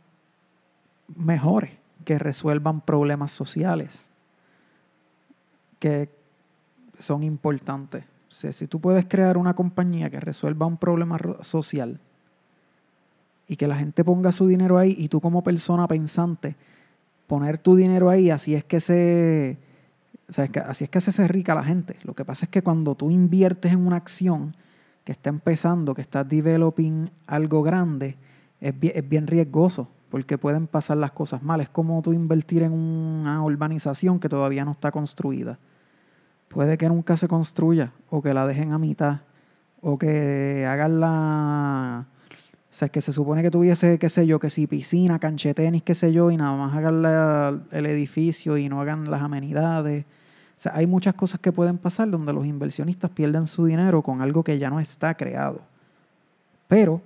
mejores, 1.16 1.72
que 2.04 2.20
resuelvan 2.20 2.82
problemas 2.82 3.32
sociales, 3.32 4.12
que 5.80 6.10
son 7.00 7.24
importantes. 7.24 8.06
si 8.30 8.68
tú 8.68 8.80
puedes 8.80 9.06
crear 9.06 9.38
una 9.38 9.54
compañía 9.54 10.10
que 10.10 10.20
resuelva 10.20 10.66
un 10.66 10.78
problema 10.78 11.18
social 11.42 12.00
y 13.48 13.56
que 13.56 13.68
la 13.68 13.76
gente 13.76 14.04
ponga 14.04 14.32
su 14.32 14.48
dinero 14.48 14.78
ahí 14.78 14.96
y 14.98 15.10
tú 15.10 15.22
como 15.22 15.44
persona 15.44 15.88
pensante 15.88 16.56
poner 17.28 17.58
tu 17.58 17.76
dinero 17.76 18.10
ahí, 18.10 18.30
así 18.30 18.56
es 18.56 18.64
que 18.64 18.80
se, 18.80 19.58
así 20.66 20.84
es 20.84 20.90
que 20.90 21.02
se 21.02 21.10
hace 21.10 21.28
rica 21.28 21.56
la 21.56 21.64
gente. 21.64 21.98
Lo 22.04 22.14
que 22.14 22.26
pasa 22.26 22.46
es 22.46 22.50
que 22.50 22.62
cuando 22.62 22.96
tú 22.96 23.12
inviertes 23.12 23.74
en 23.74 23.86
una 23.86 23.98
acción 23.98 24.56
que 25.04 25.12
está 25.12 25.30
empezando, 25.30 25.94
que 25.94 26.02
está 26.02 26.24
developing 26.24 27.10
algo 27.28 27.64
grande, 27.64 28.18
es 28.62 28.74
es 28.82 29.10
bien 29.10 29.28
riesgoso 29.28 29.90
porque 30.14 30.38
pueden 30.38 30.68
pasar 30.68 30.98
las 30.98 31.12
cosas 31.12 31.42
mal. 31.42 31.60
Es 31.60 31.70
como 31.70 32.00
tú 32.04 32.14
invertir 32.14 32.62
en 32.62 32.72
una 32.72 33.44
urbanización 33.44 34.20
que 34.20 34.30
todavía 34.30 34.64
no 34.64 34.74
está 34.74 34.92
construida. 34.92 35.58
puede 36.50 36.78
que 36.78 36.88
nunca 36.88 37.18
se 37.18 37.28
construya 37.28 37.94
o 38.12 38.22
que 38.22 38.32
la 38.32 38.46
dejen 38.46 38.74
a 38.74 38.78
mitad 38.78 39.22
o 39.82 39.98
que 39.98 40.68
hagan 40.70 41.00
la... 41.00 42.06
O 42.30 42.36
sea, 42.70 42.90
que 42.90 43.02
se 43.02 43.12
supone 43.12 43.42
que 43.42 43.50
tuviese, 43.50 43.98
qué 43.98 44.08
sé 44.08 44.28
yo, 44.28 44.38
que 44.40 44.52
si 44.52 44.68
piscina, 44.68 45.18
canche 45.18 45.56
tenis, 45.56 45.82
qué 45.82 45.96
sé 45.96 46.14
yo, 46.14 46.30
y 46.30 46.38
nada 46.38 46.56
más 46.58 46.76
hagan 46.76 47.66
el 47.72 47.86
edificio 47.88 48.56
y 48.58 48.70
no 48.70 48.82
hagan 48.82 49.10
las 49.10 49.24
amenidades. 49.24 50.06
O 50.06 50.58
sea, 50.58 50.74
hay 50.76 50.86
muchas 50.86 51.16
cosas 51.16 51.40
que 51.40 51.52
pueden 51.52 51.80
pasar 51.80 52.12
donde 52.12 52.34
los 52.34 52.46
inversionistas 52.46 53.10
pierden 53.10 53.48
su 53.48 53.66
dinero 53.66 54.04
con 54.04 54.22
algo 54.22 54.44
que 54.44 54.60
ya 54.60 54.70
no 54.70 54.80
está 54.80 55.16
creado. 55.16 55.62
Pero 56.68 57.02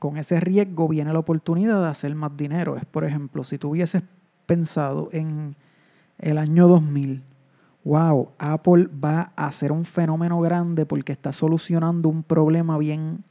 con 0.00 0.16
ese 0.16 0.40
riesgo 0.40 0.88
viene 0.88 1.12
la 1.12 1.18
oportunidad 1.18 1.82
de 1.82 1.88
hacer 1.88 2.14
más 2.14 2.34
dinero. 2.34 2.76
Es, 2.76 2.86
por 2.86 3.04
ejemplo, 3.04 3.44
si 3.44 3.58
tú 3.58 3.68
hubieses 3.68 4.02
pensado 4.46 5.10
en 5.12 5.54
el 6.18 6.38
año 6.38 6.66
2000, 6.68 7.22
wow, 7.84 8.30
Apple 8.38 8.88
va 8.92 9.32
a 9.36 9.52
ser 9.52 9.72
un 9.72 9.84
fenómeno 9.84 10.40
grande 10.40 10.86
porque 10.86 11.12
está 11.12 11.34
solucionando 11.34 12.08
un 12.08 12.22
problema 12.22 12.78
bien 12.78 13.24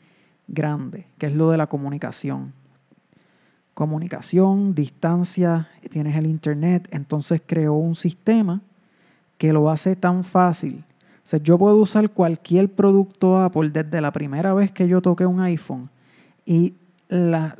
grande, 0.47 1.07
que 1.17 1.25
es 1.25 1.33
lo 1.33 1.49
de 1.49 1.57
la 1.57 1.65
comunicación. 1.65 2.53
Comunicación, 3.73 4.75
distancia, 4.75 5.69
tienes 5.89 6.15
el 6.17 6.27
Internet, 6.27 6.87
entonces 6.91 7.41
creó 7.43 7.73
un 7.73 7.95
sistema 7.95 8.61
que 9.39 9.53
lo 9.53 9.71
hace 9.71 9.95
tan 9.95 10.23
fácil. 10.23 10.85
O 11.17 11.27
sea, 11.29 11.39
yo 11.39 11.57
puedo 11.57 11.77
usar 11.77 12.11
cualquier 12.11 12.71
producto 12.71 13.39
Apple 13.39 13.71
desde 13.71 14.01
la 14.01 14.11
primera 14.11 14.53
vez 14.53 14.71
que 14.71 14.87
yo 14.87 15.01
toqué 15.01 15.25
un 15.25 15.39
iPhone 15.39 15.89
y 16.45 16.75
la, 17.07 17.55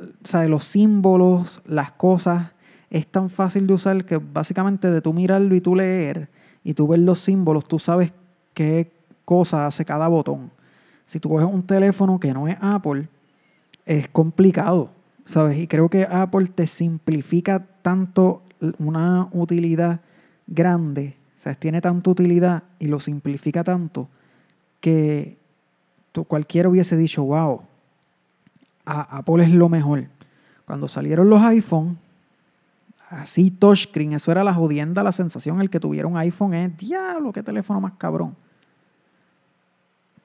los 0.48 0.64
símbolos, 0.64 1.62
las 1.66 1.92
cosas, 1.92 2.52
es 2.90 3.06
tan 3.06 3.30
fácil 3.30 3.66
de 3.66 3.74
usar 3.74 4.04
que 4.04 4.18
básicamente 4.18 4.90
de 4.90 5.00
tú 5.00 5.12
mirarlo 5.12 5.54
y 5.54 5.60
tú 5.60 5.76
leer 5.76 6.28
y 6.64 6.74
tú 6.74 6.88
ver 6.88 7.00
los 7.00 7.20
símbolos, 7.20 7.66
tú 7.66 7.78
sabes 7.78 8.12
qué 8.54 8.90
cosa 9.24 9.66
hace 9.66 9.84
cada 9.84 10.08
botón. 10.08 10.50
Si 11.04 11.20
tú 11.20 11.28
coges 11.28 11.46
un 11.46 11.62
teléfono 11.62 12.18
que 12.20 12.32
no 12.32 12.48
es 12.48 12.56
Apple, 12.60 13.08
es 13.86 14.08
complicado, 14.08 14.90
¿sabes? 15.24 15.58
Y 15.58 15.66
creo 15.66 15.88
que 15.88 16.04
Apple 16.04 16.46
te 16.46 16.66
simplifica 16.66 17.66
tanto 17.82 18.42
una 18.78 19.28
utilidad 19.32 20.00
grande, 20.46 21.16
o 21.44 21.54
tiene 21.54 21.80
tanta 21.80 22.10
utilidad 22.10 22.64
y 22.78 22.88
lo 22.88 23.00
simplifica 23.00 23.64
tanto 23.64 24.08
que 24.80 25.38
tú, 26.12 26.24
cualquiera 26.24 26.68
hubiese 26.68 26.96
dicho, 26.96 27.24
wow, 27.24 27.62
Apple 28.90 29.44
es 29.44 29.50
lo 29.50 29.68
mejor. 29.68 30.08
Cuando 30.64 30.88
salieron 30.88 31.28
los 31.28 31.42
iPhone, 31.42 31.98
así 33.08 33.50
touchscreen, 33.50 34.12
eso 34.12 34.30
era 34.30 34.44
la 34.44 34.54
jodienda, 34.54 35.02
la 35.02 35.12
sensación, 35.12 35.60
el 35.60 35.70
que 35.70 35.80
tuviera 35.80 36.06
un 36.06 36.16
iPhone 36.16 36.54
es, 36.54 36.76
diablo, 36.76 37.32
qué 37.32 37.42
teléfono 37.42 37.80
más 37.80 37.92
cabrón. 37.98 38.36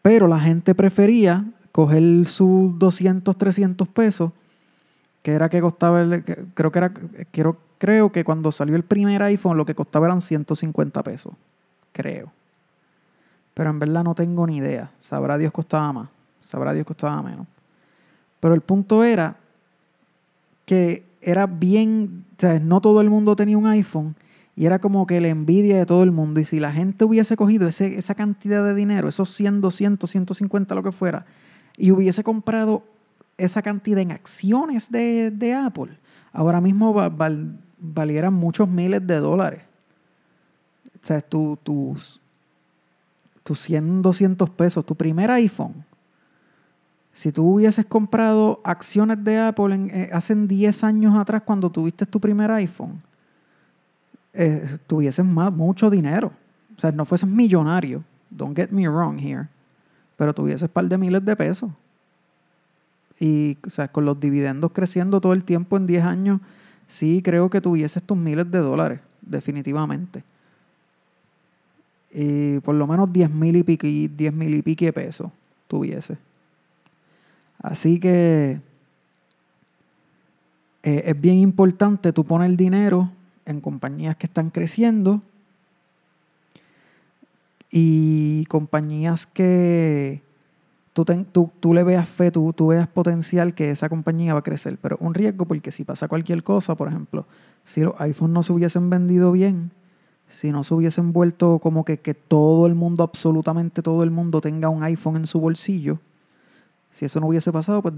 Pero 0.01 0.27
la 0.27 0.39
gente 0.39 0.75
prefería 0.75 1.45
coger 1.71 2.25
sus 2.27 2.77
200, 2.77 3.37
300 3.37 3.87
pesos, 3.87 4.31
que 5.23 5.31
era 5.31 5.49
que 5.49 5.59
costaba, 5.61 6.01
el, 6.01 6.23
creo 6.53 6.71
que 6.71 6.77
era, 6.77 6.93
creo 7.77 8.11
que 8.11 8.23
cuando 8.23 8.51
salió 8.51 8.75
el 8.75 8.83
primer 8.83 9.23
iPhone 9.23 9.57
lo 9.57 9.65
que 9.65 9.73
costaba 9.73 10.05
eran 10.05 10.21
150 10.21 11.01
pesos, 11.03 11.33
creo. 11.91 12.31
Pero 13.55 13.69
en 13.69 13.79
verdad 13.79 14.03
no 14.03 14.13
tengo 14.13 14.45
ni 14.45 14.57
idea. 14.57 14.91
Sabrá 14.99 15.37
Dios 15.37 15.51
costaba 15.51 15.91
más, 15.91 16.09
sabrá 16.41 16.73
Dios 16.73 16.85
costaba 16.85 17.21
menos. 17.23 17.47
Pero 18.45 18.53
el 18.53 18.61
punto 18.61 19.03
era 19.03 19.37
que 20.67 21.03
era 21.19 21.47
bien, 21.47 22.25
no 22.61 22.79
todo 22.79 23.01
el 23.01 23.09
mundo 23.09 23.35
tenía 23.35 23.57
un 23.57 23.65
iPhone 23.65 24.15
y 24.55 24.67
era 24.67 24.77
como 24.77 25.07
que 25.07 25.19
la 25.19 25.29
envidia 25.29 25.79
de 25.79 25.87
todo 25.87 26.03
el 26.03 26.11
mundo. 26.11 26.39
Y 26.39 26.45
si 26.45 26.59
la 26.59 26.71
gente 26.71 27.05
hubiese 27.05 27.35
cogido 27.37 27.67
ese, 27.67 27.97
esa 27.97 28.13
cantidad 28.13 28.63
de 28.63 28.75
dinero, 28.75 29.09
esos 29.09 29.29
100, 29.29 29.61
200, 29.61 30.07
150, 30.07 30.75
lo 30.75 30.83
que 30.83 30.91
fuera, 30.91 31.25
y 31.75 31.89
hubiese 31.89 32.23
comprado 32.23 32.83
esa 33.35 33.63
cantidad 33.63 33.99
en 33.99 34.11
acciones 34.11 34.91
de, 34.91 35.53
Apple, 35.55 35.97
ahora 36.31 36.61
mismo 36.61 36.93
valieran 37.79 38.35
muchos 38.35 38.69
miles 38.69 39.07
de 39.07 39.15
dólares. 39.15 39.63
O 41.01 41.07
sea, 41.07 41.19
tus, 41.21 42.21
tus 43.43 43.59
100, 43.59 44.03
200 44.03 44.51
pesos, 44.51 44.85
tu 44.85 44.93
primer 44.93 45.31
iPhone, 45.31 45.83
si 47.15 47.31
tú 47.31 47.49
hubieses 47.49 47.85
comprado 47.85 48.59
acciones 48.65 49.23
de 49.23 49.39
Apple 49.39 49.87
eh, 49.89 50.09
hace 50.11 50.35
10 50.35 50.83
años 50.83 51.17
atrás 51.17 51.43
cuando 51.43 51.69
tuviste 51.69 52.05
tu 52.05 52.19
primer 52.19 52.51
iPhone, 52.51 53.01
eh, 54.33 54.77
tuvieses 54.85 55.23
mucho 55.23 55.89
dinero. 55.89 56.33
O 56.75 56.79
sea, 56.81 56.91
no 56.91 57.05
fueses 57.05 57.29
millonario. 57.29 58.03
Don't 58.29 58.53
get 58.53 58.71
me 58.71 58.85
wrong 58.89 59.17
here. 59.17 59.47
Pero 60.17 60.33
tuvieses 60.33 60.63
un 60.63 60.67
par 60.67 60.89
de 60.89 60.97
miles 60.97 61.23
de 61.23 61.37
pesos. 61.37 61.71
Y, 63.17 63.57
o 63.65 63.69
sea, 63.69 63.87
con 63.87 64.03
los 64.03 64.19
dividendos 64.19 64.73
creciendo 64.73 65.21
todo 65.21 65.31
el 65.31 65.45
tiempo 65.45 65.77
en 65.77 65.87
10 65.87 66.03
años, 66.03 66.41
sí 66.85 67.21
creo 67.23 67.49
que 67.49 67.61
tuvieses 67.61 68.03
tus 68.03 68.17
miles 68.17 68.51
de 68.51 68.59
dólares, 68.59 68.99
definitivamente. 69.21 70.21
Y 72.11 72.59
por 72.59 72.75
lo 72.75 72.85
menos 72.87 73.13
10 73.13 73.31
mil 73.31 73.55
y 73.55 73.63
pico, 73.63 73.87
10 73.87 74.33
mil 74.33 74.53
y 74.53 74.61
pico 74.61 74.83
de 74.83 74.91
pesos 74.91 75.31
tuviese. 75.69 76.17
Así 77.65 77.99
que 77.99 78.61
eh, 80.83 81.03
es 81.03 81.19
bien 81.19 81.39
importante 81.39 82.13
tú 82.13 82.23
poner 82.23 82.55
dinero 82.55 83.11
en 83.43 83.59
compañías 83.59 84.15
que 84.17 84.27
están 84.27 84.51
creciendo 84.51 85.23
y 87.71 88.45
compañías 88.45 89.25
que 89.25 90.21
tú, 90.93 91.05
tú, 91.59 91.73
le 91.73 91.83
veas 91.83 92.07
fe, 92.07 92.29
tú, 92.29 92.53
tú, 92.53 92.67
veas 92.67 92.87
potencial 92.87 93.55
que 93.55 93.71
esa 93.71 93.89
compañía 93.89 94.33
va 94.33 94.41
a 94.41 94.43
crecer. 94.43 94.77
Pero 94.79 94.97
un 94.99 95.15
riesgo 95.15 95.47
porque 95.47 95.71
si 95.71 95.83
pasa 95.83 96.07
cualquier 96.07 96.43
cosa, 96.43 96.75
por 96.75 96.87
ejemplo, 96.87 97.25
si 97.63 97.81
los 97.81 97.99
iPhones 97.99 98.33
no 98.35 98.43
se 98.43 98.53
hubiesen 98.53 98.91
vendido 98.91 99.31
bien, 99.31 99.71
si 100.27 100.51
no 100.51 100.63
se 100.63 100.75
hubiesen 100.75 101.13
vuelto 101.13 101.57
como 101.57 101.83
que, 101.83 101.97
que 101.97 102.13
todo 102.13 102.67
el 102.67 102.75
mundo, 102.75 103.03
absolutamente 103.03 103.81
todo 103.81 104.03
el 104.03 104.11
mundo 104.11 104.39
tenga 104.39 104.69
un 104.69 104.83
iPhone 104.83 105.15
en 105.15 105.25
su 105.25 105.39
bolsillo, 105.39 105.99
si 106.95 107.03
eso 107.03 107.19
no 107.19 107.27
hubiese 107.27 107.51
pasado, 107.51 107.81
pues 107.81 107.93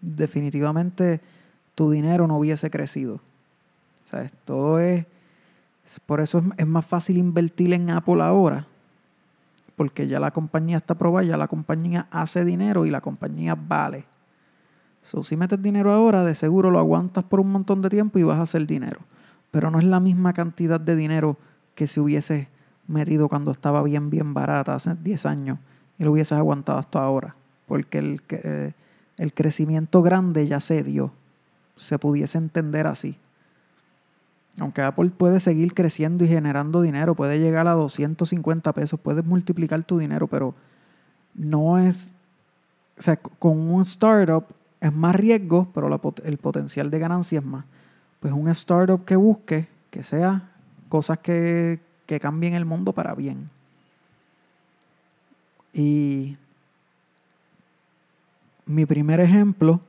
definitivamente 0.00 1.20
tu 1.76 1.88
dinero 1.88 2.26
no 2.26 2.36
hubiese 2.36 2.68
crecido. 2.68 3.20
¿Sabes? 4.06 4.32
Todo 4.44 4.80
es. 4.80 5.06
Por 6.04 6.20
eso 6.20 6.42
es, 6.56 6.66
más 6.66 6.84
fácil 6.84 7.16
invertir 7.16 7.72
en 7.72 7.90
Apple 7.90 8.20
ahora. 8.24 8.66
Porque 9.76 10.08
ya 10.08 10.18
la 10.18 10.32
compañía 10.32 10.78
está 10.78 10.96
probada, 10.96 11.24
ya 11.24 11.36
la 11.36 11.46
compañía 11.46 12.08
hace 12.10 12.44
dinero 12.44 12.86
y 12.86 12.90
la 12.90 13.00
compañía 13.00 13.54
vale. 13.54 14.04
So, 15.04 15.22
si 15.22 15.36
metes 15.36 15.62
dinero 15.62 15.92
ahora, 15.92 16.24
de 16.24 16.34
seguro 16.34 16.72
lo 16.72 16.80
aguantas 16.80 17.22
por 17.22 17.38
un 17.38 17.52
montón 17.52 17.82
de 17.82 17.88
tiempo 17.88 18.18
y 18.18 18.24
vas 18.24 18.40
a 18.40 18.42
hacer 18.42 18.66
dinero. 18.66 18.98
Pero 19.52 19.70
no 19.70 19.78
es 19.78 19.84
la 19.84 20.00
misma 20.00 20.32
cantidad 20.32 20.80
de 20.80 20.96
dinero 20.96 21.36
que 21.76 21.86
si 21.86 22.00
hubieses 22.00 22.48
metido 22.88 23.28
cuando 23.28 23.52
estaba 23.52 23.80
bien, 23.84 24.10
bien 24.10 24.34
barata 24.34 24.74
hace 24.74 24.96
10 24.96 25.24
años 25.26 25.58
y 26.00 26.02
lo 26.02 26.10
hubieses 26.10 26.36
aguantado 26.36 26.80
hasta 26.80 27.00
ahora 27.00 27.36
porque 27.66 27.98
el, 27.98 28.22
el 29.16 29.34
crecimiento 29.34 30.02
grande 30.02 30.46
ya 30.46 30.60
se 30.60 30.82
dio, 30.82 31.12
se 31.76 31.98
pudiese 31.98 32.38
entender 32.38 32.86
así. 32.86 33.18
Aunque 34.58 34.82
Apple 34.82 35.10
puede 35.10 35.40
seguir 35.40 35.74
creciendo 35.74 36.24
y 36.24 36.28
generando 36.28 36.80
dinero, 36.80 37.14
puede 37.14 37.38
llegar 37.38 37.66
a 37.66 37.72
250 37.72 38.72
pesos, 38.72 39.00
puedes 39.00 39.24
multiplicar 39.24 39.82
tu 39.82 39.98
dinero, 39.98 40.28
pero 40.28 40.54
no 41.34 41.78
es, 41.78 42.12
o 42.98 43.02
sea, 43.02 43.16
con 43.16 43.58
un 43.58 43.82
startup 43.82 44.44
es 44.80 44.92
más 44.92 45.16
riesgo, 45.16 45.68
pero 45.74 45.88
el 46.24 46.38
potencial 46.38 46.90
de 46.90 46.98
ganancia 46.98 47.38
es 47.38 47.44
más. 47.44 47.64
Pues 48.20 48.32
un 48.32 48.48
startup 48.48 49.04
que 49.04 49.16
busque 49.16 49.68
que 49.90 50.02
sea 50.02 50.50
cosas 50.88 51.18
que, 51.18 51.80
que 52.06 52.20
cambien 52.20 52.54
el 52.54 52.64
mundo 52.64 52.92
para 52.92 53.14
bien. 53.14 53.50
Y 55.72 56.36
mi 58.66 58.86
primer 58.86 59.20
ejemplo 59.20 59.80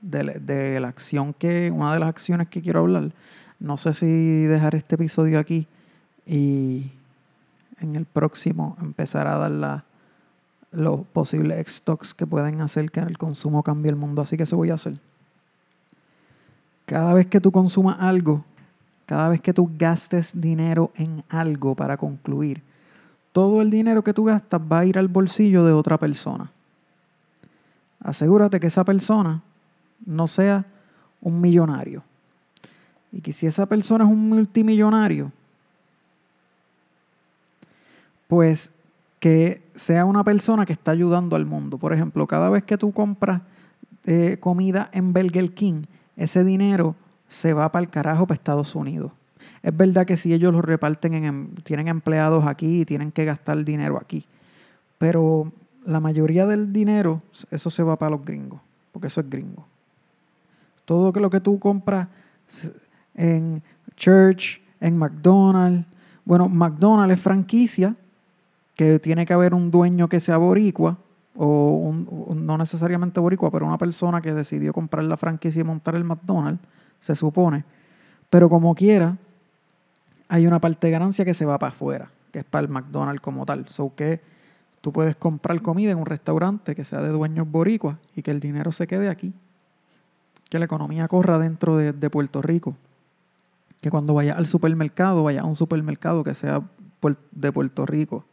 de, 0.00 0.80
la 0.80 0.88
acción 0.88 1.32
que, 1.32 1.70
una 1.70 1.92
de 1.92 2.00
las 2.00 2.08
acciones 2.08 2.48
que 2.48 2.60
quiero 2.60 2.80
hablar, 2.80 3.12
no 3.60 3.76
sé 3.76 3.94
si 3.94 4.42
dejar 4.42 4.74
este 4.74 4.96
episodio 4.96 5.38
aquí 5.38 5.66
y 6.26 6.90
en 7.80 7.96
el 7.96 8.04
próximo 8.04 8.76
empezar 8.80 9.28
a 9.28 9.36
dar 9.36 9.84
los 10.72 11.06
posibles 11.06 11.64
stocks 11.68 12.14
que 12.14 12.26
pueden 12.26 12.60
hacer 12.60 12.90
que 12.90 13.00
el 13.00 13.18
consumo 13.18 13.62
cambie 13.62 13.90
el 13.90 13.96
mundo. 13.96 14.22
Así 14.22 14.36
que 14.36 14.44
eso 14.44 14.56
voy 14.56 14.70
a 14.70 14.74
hacer. 14.74 14.98
Cada 16.86 17.14
vez 17.14 17.26
que 17.26 17.40
tú 17.40 17.52
consumas 17.52 17.96
algo, 18.00 18.44
cada 19.06 19.28
vez 19.28 19.40
que 19.40 19.52
tú 19.52 19.70
gastes 19.78 20.32
dinero 20.34 20.90
en 20.96 21.22
algo 21.28 21.76
para 21.76 21.96
concluir, 21.96 22.62
todo 23.32 23.62
el 23.62 23.70
dinero 23.70 24.02
que 24.02 24.12
tú 24.12 24.24
gastas 24.24 24.60
va 24.60 24.80
a 24.80 24.84
ir 24.84 24.98
al 24.98 25.08
bolsillo 25.08 25.64
de 25.64 25.72
otra 25.72 25.98
persona 25.98 26.50
asegúrate 28.02 28.60
que 28.60 28.66
esa 28.66 28.84
persona 28.84 29.42
no 30.04 30.26
sea 30.26 30.66
un 31.20 31.40
millonario. 31.40 32.02
Y 33.12 33.20
que 33.20 33.32
si 33.32 33.46
esa 33.46 33.66
persona 33.66 34.04
es 34.04 34.10
un 34.10 34.28
multimillonario, 34.28 35.30
pues 38.26 38.72
que 39.20 39.62
sea 39.74 40.04
una 40.04 40.24
persona 40.24 40.66
que 40.66 40.72
está 40.72 40.90
ayudando 40.90 41.36
al 41.36 41.46
mundo. 41.46 41.78
Por 41.78 41.92
ejemplo, 41.92 42.26
cada 42.26 42.50
vez 42.50 42.64
que 42.64 42.78
tú 42.78 42.92
compras 42.92 43.42
eh, 44.04 44.38
comida 44.40 44.90
en 44.92 45.12
Burger 45.12 45.52
King, 45.54 45.84
ese 46.16 46.42
dinero 46.42 46.96
se 47.28 47.52
va 47.52 47.70
para 47.70 47.84
el 47.84 47.90
carajo 47.90 48.26
para 48.26 48.34
Estados 48.34 48.74
Unidos. 48.74 49.12
Es 49.62 49.76
verdad 49.76 50.06
que 50.06 50.16
si 50.16 50.32
ellos 50.32 50.52
lo 50.52 50.60
reparten, 50.60 51.14
en, 51.14 51.54
tienen 51.62 51.88
empleados 51.88 52.46
aquí 52.46 52.80
y 52.80 52.84
tienen 52.84 53.12
que 53.12 53.24
gastar 53.24 53.64
dinero 53.64 53.96
aquí. 53.96 54.26
Pero 54.98 55.52
la 55.84 56.00
mayoría 56.00 56.46
del 56.46 56.72
dinero, 56.72 57.22
eso 57.50 57.70
se 57.70 57.82
va 57.82 57.98
para 57.98 58.10
los 58.10 58.24
gringos, 58.24 58.60
porque 58.92 59.08
eso 59.08 59.20
es 59.20 59.28
gringo. 59.28 59.66
Todo 60.84 61.12
lo 61.12 61.30
que 61.30 61.40
tú 61.40 61.58
compras 61.58 62.08
en 63.14 63.62
Church, 63.96 64.60
en 64.80 64.96
McDonald's, 64.96 65.86
bueno, 66.24 66.48
McDonald's 66.48 67.14
es 67.14 67.20
franquicia, 67.20 67.96
que 68.74 68.98
tiene 68.98 69.26
que 69.26 69.32
haber 69.32 69.54
un 69.54 69.70
dueño 69.70 70.08
que 70.08 70.20
sea 70.20 70.38
boricua, 70.38 70.98
o 71.36 71.92
no 72.34 72.58
necesariamente 72.58 73.20
boricua, 73.20 73.50
pero 73.50 73.66
una 73.66 73.78
persona 73.78 74.20
que 74.20 74.34
decidió 74.34 74.72
comprar 74.72 75.04
la 75.04 75.16
franquicia 75.16 75.60
y 75.60 75.64
montar 75.64 75.94
el 75.94 76.04
McDonald's, 76.04 76.62
se 77.00 77.16
supone. 77.16 77.64
Pero 78.28 78.48
como 78.48 78.74
quiera, 78.74 79.16
hay 80.28 80.46
una 80.46 80.60
parte 80.60 80.86
de 80.86 80.92
ganancia 80.92 81.24
que 81.24 81.34
se 81.34 81.44
va 81.44 81.58
para 81.58 81.72
afuera, 81.72 82.10
que 82.32 82.40
es 82.40 82.44
para 82.44 82.66
el 82.66 82.70
McDonald's 82.70 83.20
como 83.20 83.44
tal. 83.44 83.68
So 83.68 83.94
que 83.94 84.20
tú 84.82 84.92
puedes 84.92 85.16
comprar 85.16 85.62
comida 85.62 85.92
en 85.92 85.98
un 85.98 86.06
restaurante 86.06 86.74
que 86.74 86.84
sea 86.84 87.00
de 87.00 87.08
dueños 87.08 87.50
boricuas 87.50 87.96
y 88.14 88.22
que 88.22 88.32
el 88.32 88.40
dinero 88.40 88.72
se 88.72 88.86
quede 88.86 89.08
aquí. 89.08 89.32
Que 90.50 90.58
la 90.58 90.66
economía 90.66 91.08
corra 91.08 91.38
dentro 91.38 91.76
de, 91.76 92.10
Puerto 92.10 92.42
Rico. 92.42 92.76
Que 93.80 93.90
cuando 93.90 94.12
vaya 94.12 94.34
al 94.34 94.46
supermercado, 94.46 95.22
vaya 95.22 95.42
a 95.42 95.44
un 95.44 95.54
supermercado 95.54 96.24
que 96.24 96.34
sea 96.34 96.62
de 97.30 97.52
Puerto 97.52 97.86
Rico. 97.86 98.26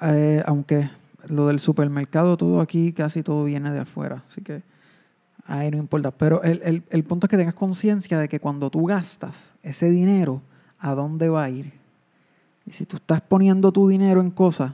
Eh, 0.00 0.42
aunque 0.46 0.90
lo 1.28 1.46
del 1.46 1.60
supermercado, 1.60 2.36
todo 2.36 2.60
aquí, 2.60 2.92
casi 2.92 3.22
todo 3.22 3.44
viene 3.44 3.70
de 3.70 3.80
afuera. 3.80 4.24
Así 4.26 4.40
que 4.40 4.62
ahí 5.44 5.70
no 5.70 5.76
importa. 5.76 6.10
Pero 6.10 6.42
el, 6.42 6.82
el 6.88 7.04
punto 7.04 7.26
es 7.26 7.30
que 7.30 7.36
tengas 7.36 7.54
conciencia 7.54 8.18
de 8.18 8.28
que 8.28 8.40
cuando 8.40 8.70
tú 8.70 8.86
gastas 8.86 9.52
ese 9.62 9.90
dinero, 9.90 10.40
¿a 10.78 10.94
dónde 10.94 11.28
va 11.28 11.44
a 11.44 11.50
ir? 11.50 11.74
Y 12.64 12.72
si 12.72 12.86
tú 12.86 12.96
estás 12.96 13.20
poniendo 13.20 13.72
tu 13.72 13.88
dinero 13.88 14.20
en 14.22 14.30
cosas 14.30 14.72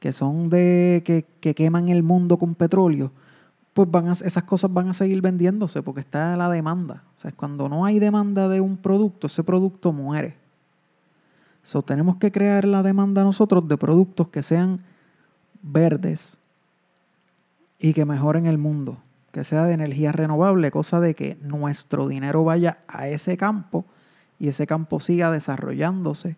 que 0.00 0.12
son 0.12 0.50
de 0.50 1.02
que, 1.04 1.24
que 1.40 1.54
queman 1.54 1.88
el 1.90 2.02
mundo 2.02 2.38
con 2.38 2.54
petróleo, 2.54 3.12
pues 3.72 3.88
van 3.90 4.08
a, 4.08 4.12
esas 4.12 4.42
cosas 4.44 4.72
van 4.72 4.88
a 4.88 4.94
seguir 4.94 5.22
vendiéndose 5.22 5.82
porque 5.82 6.00
está 6.00 6.36
la 6.36 6.48
demanda. 6.48 7.04
O 7.16 7.20
sea, 7.20 7.32
cuando 7.32 7.68
no 7.68 7.84
hay 7.84 7.98
demanda 7.98 8.48
de 8.48 8.60
un 8.60 8.76
producto, 8.76 9.28
ese 9.28 9.44
producto 9.44 9.92
muere. 9.92 10.36
So, 11.62 11.82
tenemos 11.82 12.16
que 12.16 12.32
crear 12.32 12.64
la 12.64 12.82
demanda 12.82 13.22
nosotros 13.22 13.68
de 13.68 13.76
productos 13.76 14.28
que 14.28 14.42
sean 14.42 14.80
verdes 15.62 16.38
y 17.78 17.92
que 17.92 18.04
mejoren 18.04 18.46
el 18.46 18.58
mundo, 18.58 18.98
que 19.30 19.44
sea 19.44 19.64
de 19.64 19.74
energía 19.74 20.12
renovable, 20.12 20.70
cosa 20.70 21.00
de 21.00 21.14
que 21.14 21.38
nuestro 21.42 22.08
dinero 22.08 22.42
vaya 22.42 22.78
a 22.88 23.08
ese 23.08 23.36
campo 23.36 23.84
y 24.38 24.48
ese 24.48 24.66
campo 24.66 25.00
siga 25.00 25.30
desarrollándose 25.30 26.36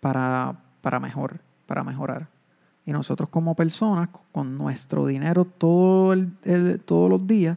para, 0.00 0.60
para 0.82 0.98
mejor, 0.98 1.40
para 1.66 1.84
mejorar. 1.84 2.28
Y 2.86 2.92
nosotros 2.92 3.28
como 3.28 3.54
personas, 3.54 4.08
con 4.32 4.58
nuestro 4.58 5.06
dinero 5.06 5.44
todo 5.44 6.12
el, 6.12 6.80
todos 6.84 7.10
los 7.10 7.26
días, 7.26 7.56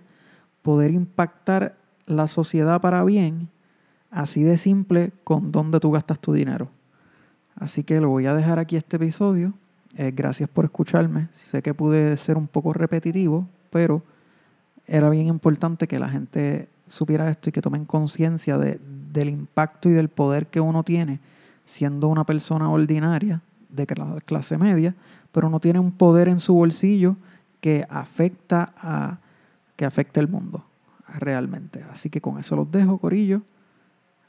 poder 0.62 0.92
impactar 0.92 1.76
la 2.06 2.28
sociedad 2.28 2.80
para 2.80 3.04
bien, 3.04 3.50
así 4.10 4.44
de 4.44 4.58
simple, 4.58 5.12
con 5.24 5.52
dónde 5.52 5.80
tú 5.80 5.92
gastas 5.92 6.20
tu 6.20 6.32
dinero. 6.32 6.70
Así 7.56 7.84
que 7.84 8.00
lo 8.00 8.10
voy 8.10 8.26
a 8.26 8.34
dejar 8.34 8.60
aquí 8.60 8.76
este 8.76 8.96
episodio. 8.98 9.54
Eh, 9.98 10.12
gracias 10.16 10.48
por 10.48 10.64
escucharme. 10.64 11.28
Sé 11.34 11.62
que 11.62 11.74
pude 11.74 12.16
ser 12.18 12.38
un 12.38 12.48
poco 12.48 12.72
repetitivo, 12.72 13.48
pero 13.70 14.04
era 14.86 15.10
bien 15.10 15.28
importante 15.28 15.88
que 15.88 16.00
la 16.00 16.08
gente 16.08 16.70
supiera 16.86 17.30
esto 17.30 17.50
y 17.50 17.52
que 17.52 17.62
tomen 17.62 17.84
conciencia 17.84 18.58
de, 18.58 18.80
del 19.12 19.30
impacto 19.30 19.90
y 19.90 19.94
del 19.94 20.08
poder 20.08 20.48
que 20.48 20.62
uno 20.62 20.84
tiene 20.84 21.20
siendo 21.66 22.08
una 22.08 22.26
persona 22.26 22.70
ordinaria 22.70 23.42
de 23.70 23.86
clase 24.26 24.58
media, 24.58 24.96
pero 25.32 25.50
no 25.50 25.60
tiene 25.60 25.80
un 25.80 25.92
poder 25.92 26.28
en 26.28 26.40
su 26.40 26.54
bolsillo 26.54 27.16
que 27.62 27.86
afecta 27.90 28.74
a 28.78 29.20
que 29.76 29.86
afecte 29.86 30.20
el 30.20 30.28
mundo 30.28 30.66
realmente. 31.08 31.86
Así 31.92 32.10
que 32.10 32.20
con 32.20 32.40
eso 32.40 32.56
los 32.56 32.70
dejo, 32.72 32.98
Corillo. 32.98 33.42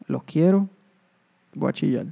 Los 0.06 0.22
quiero. 0.24 0.68
Voy 1.54 1.70
a 1.70 1.72
chillar. 1.72 2.06